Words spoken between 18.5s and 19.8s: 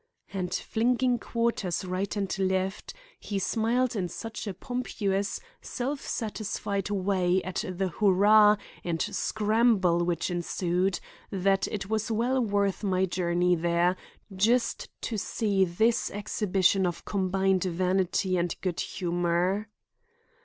good humor.